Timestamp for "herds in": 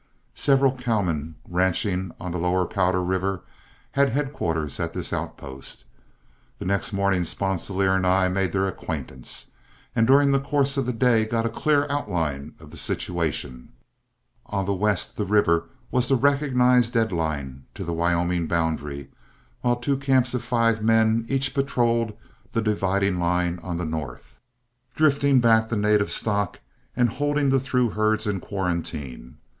27.91-28.39